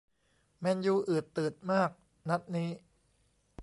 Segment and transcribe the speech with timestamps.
[0.59, 1.89] แมนยูอืดตืดมาก
[2.29, 2.69] นัดนี้